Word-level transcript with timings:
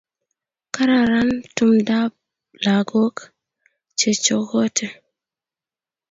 Kararan 0.73 1.29
tumdoab 1.55 2.13
lakoko 2.65 3.23
chechokote 3.99 4.87